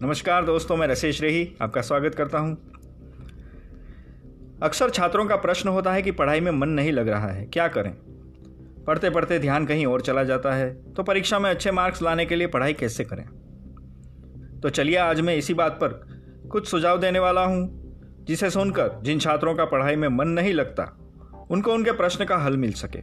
[0.00, 2.52] नमस्कार दोस्तों, मैं रसेश रेही आपका स्वागत करता हूँ।
[4.62, 7.66] अक्सर छात्रों का प्रश्न होता है कि पढ़ाई में मन नहीं लग रहा है, क्या
[7.68, 7.92] करें?
[8.86, 12.36] पढ़ते पढ़ते ध्यान कहीं और चला जाता है तो परीक्षा में अच्छे मार्क्स लाने के
[12.36, 13.24] लिए पढ़ाई कैसे करें?
[14.60, 16.00] तो चलिए आज मैं इसी बात पर
[16.50, 20.84] कुछ सुझाव देने वाला हूँ, जिसे सुनकर जिन छात्रों का पढ़ाई में मन नहीं लगता,
[21.50, 23.02] उनको उनके प्रश्न का हल मिल सके।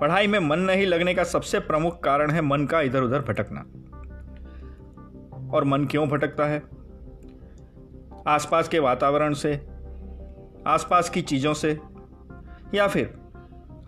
[0.00, 3.64] पढ़ाई में मन नहीं लगने का सबसे प्रमुख कारण है मन का इधर उधर भटकना।
[5.52, 6.62] और मन क्यों भटकता है?
[8.26, 9.66] आसपास के वातावरण से,
[10.66, 11.80] आसपास की चीज़ों से,
[12.74, 13.14] या फिर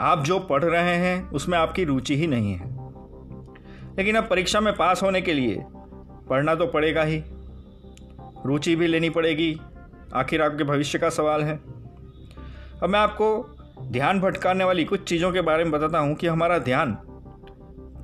[0.00, 2.74] आप जो पढ़ रहे हैं, उसमें आपकी रुचि ही नहीं है।
[3.98, 5.64] लेकिन अब परीक्षा में पास होने के लिए
[6.30, 7.24] पढ़ना तो पड़ेगा ही।
[8.46, 9.60] रुचि भी लेनी पड़ेगी।
[10.14, 11.56] आखिर आपके भविष्य का सवाल है।
[12.82, 16.58] अब मैं आपको ध्यान भटकाने वाली कुछ चीज़ों के बारे में बताता हूँ कि हमारा
[16.58, 16.98] ध्यान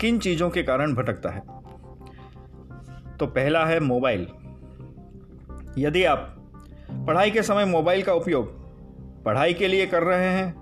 [0.01, 1.60] किन चीज़ों के कारण भटकता है।
[3.21, 4.27] तो पहला है मोबाइल।
[5.79, 6.37] यदि आप
[7.07, 8.59] पढ़ाई के समय मोबाइल का उपयोग
[9.25, 10.53] पढ़ाई के लिए कर रहे हैं,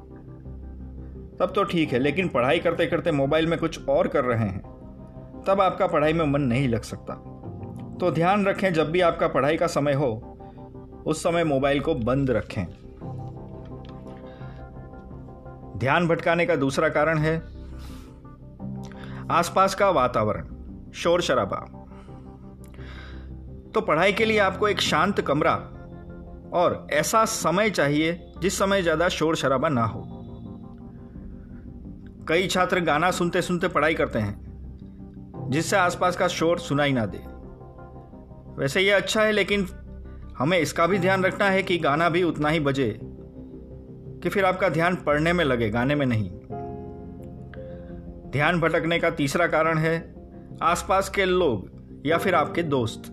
[1.40, 4.60] तब तो ठीक है, लेकिन पढ़ाई करते करते मोबाइल में कुछ और कर रहे हैं,
[5.46, 7.14] तब आपका पढ़ाई में मन नहीं लग सकता।
[8.00, 10.10] तो ध्यान रखें, जब भी आपका पढ़ाई का समय हो,
[11.06, 12.64] उस समय मोबाइल को बंद रखें।
[15.78, 17.36] ध्यान भटकाने का दूसरा कारण है
[19.30, 20.46] आसपास का वातावरण
[20.94, 21.77] शोर शराबा
[23.74, 25.54] तो पढ़ाई के लिए आपको एक शांत कमरा
[26.54, 30.04] और ऐसा समय चाहिए जिस समय ज़्यादा शोर शराबा ना हो।
[32.28, 37.18] कई छात्र गाना सुनते सुनते पढ़ाई करते हैं, जिससे आसपास का शोर सुनाई ना दे।
[38.58, 39.66] वैसे यह अच्छा है, लेकिन
[40.38, 44.68] हमें इसका भी ध्यान रखना है कि गाना भी उतना ही बजे कि फिर आपका
[44.68, 46.30] ध्यान पढ़ने में लगे, गाने में नहीं।
[48.30, 49.96] ध्यान भटकने का तीसरा कारण है
[50.62, 53.12] आसपास के लोग या फिर आपके दोस्त।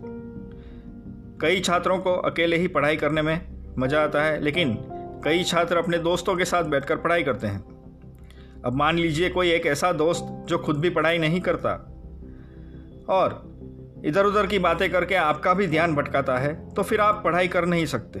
[1.40, 3.40] कई छात्रों को अकेले ही पढ़ाई करने में
[3.78, 4.76] मज़ा आता है, लेकिन
[5.24, 7.64] कई छात्र अपने दोस्तों के साथ बैठकर पढ़ाई करते हैं।
[8.64, 11.72] अब मान लीजिए कोई एक ऐसा दोस्त जो खुद भी पढ़ाई नहीं करता।
[13.08, 13.42] और
[14.06, 17.66] इधर उधर की बातें करके आपका भी ध्यान भटकाता है तो फिर आप पढ़ाई कर
[17.66, 18.20] नहीं सकते।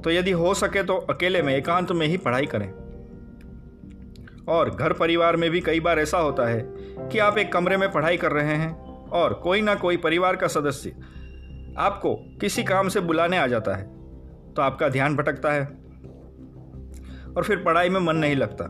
[0.00, 2.68] तो यदि हो सके तो अकेले में, एकांत में ही पढ़ाई करें।
[4.48, 6.60] और घर परिवार में भी कई बार ऐसा होता है
[7.08, 8.74] कि आप एक कमरे में पढ़ाई कर रहे हैं
[9.10, 10.94] और कोई ना कोई परिवार का सदस्य
[11.78, 13.84] आपको किसी काम से बुलाने आ जाता है
[14.54, 15.64] तो आपका ध्यान भटकता है।
[17.36, 18.68] और फिर पढ़ाई में मन नहीं लगता।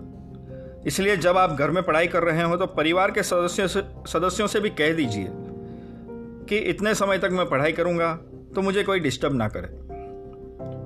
[0.86, 4.46] इसलिए जब आप घर में पढ़ाई कर रहे हो तो परिवार के सदस्यों से सदस्यों
[4.46, 8.14] से भी कह दीजिए कि, इतने समय तक मैं पढ़ाई करूँगा
[8.54, 9.68] तो मुझे कोई डिस्टर्ब ना करे।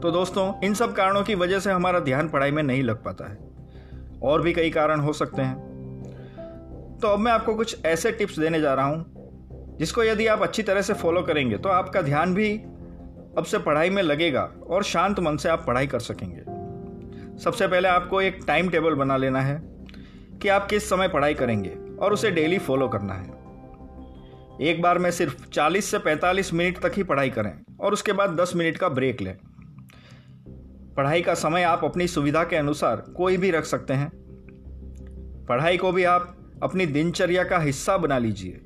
[0.00, 3.30] तो दोस्तों, इन सब कारणों की वजह से हमारा ध्यान पढ़ाई में नहीं लग पाता
[3.30, 3.38] है।
[4.22, 8.60] और भी कई कारण हो सकते हैं। तो अब मैं आपको कुछ ऐसे टिप्स देने
[8.60, 9.19] जा रहा हूँ
[9.80, 12.56] जिसको यदि आप अच्छी तरह से फॉलो करेंगे तो आपका ध्यान भी
[13.38, 16.40] अब से पढ़ाई में लगेगा और शांत मन से आप पढ़ाई कर सकेंगे।
[17.38, 19.60] सबसे पहले आपको एक टाइम टेबल बना लेना है
[20.42, 21.70] कि आप किस समय पढ़ाई करेंगे
[22.00, 23.38] और उसे डेली फॉलो करना है।
[24.68, 28.30] एक बार में सिर्फ़ 40 से 45 मिनट तक ही पढ़ाई करें और उसके बाद
[28.40, 29.36] 10 मिनट का ब्रेक लें।
[30.96, 34.10] पढ़ाई का समय आप अपनी सुविधा के अनुसार कोई भी रख सकते हैं।
[35.48, 38.60] पढ़ाई को भी आप अपनी दिनचर्या का हिस्सा बना लीजिए।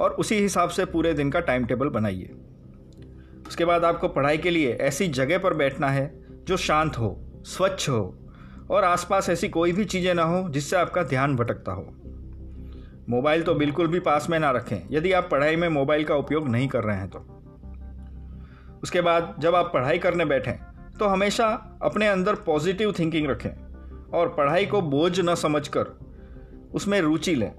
[0.00, 2.34] और उसी हिसाब से पूरे दिन का टाइम टेबल बनाइए।
[3.48, 6.10] उसके बाद आपको पढ़ाई के लिए ऐसी जगह पर बैठना है
[6.44, 8.18] जो शांत हो, स्वच्छ हो
[8.70, 11.86] और आसपास ऐसी कोई भी चीज़ें ना हो जिससे आपका ध्यान भटकता हो।
[13.08, 16.48] मोबाइल तो बिल्कुल भी पास में ना रखें। यदि आप पढ़ाई में मोबाइल का उपयोग
[16.48, 17.18] नहीं कर रहे हैं तो।
[18.82, 20.52] उसके बाद जब आप पढ़ाई करने बैठें
[20.98, 21.46] तो हमेशा
[21.82, 23.50] अपने अंदर पॉजिटिव थिंकिंग रखें
[24.10, 25.98] और पढ़ाई को बोझ न समझकर
[26.74, 27.52] उसमें रुचि लें।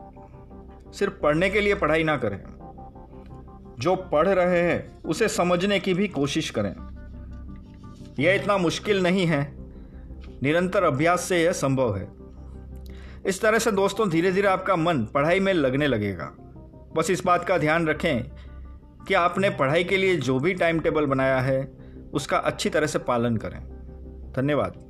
[0.94, 2.44] सिर्फ़ पढ़ने के लिए पढ़ाई ना करें।
[3.80, 6.76] जो पढ़ रहे हैं, उसे समझने की भी कोशिश करें।
[8.20, 9.54] यह इतना मुश्किल नहीं है।
[10.44, 12.12] निरंतर अभ्यास से यह संभव है।
[13.26, 16.34] इस तरह से दोस्तों धीरे धीरे आपका मन पढ़ाई में लगने लगेगा।
[16.96, 18.24] बस इस बात का ध्यान रखें
[19.08, 21.72] कि आपने पढ़ाई के लिए जो भी टाइम टेबल बनाया है,
[22.14, 23.60] उसका अच्छी तरह से पालन करें।
[24.38, 24.87] धन्यवाद।